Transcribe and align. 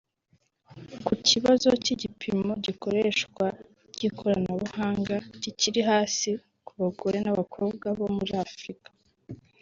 Ku 1.05 1.11
kibazo 1.29 1.69
cy’igipimo 1.83 2.51
cy’ikoreshwa 2.63 3.45
ry’ikoranabuhanga 3.93 5.15
kikiri 5.41 5.81
hasi 5.89 6.29
ku 6.65 6.71
bagore 6.81 7.17
n’abakobwa 7.21 7.87
bo 7.97 8.07
muri 8.15 8.33
Africa 8.47 8.89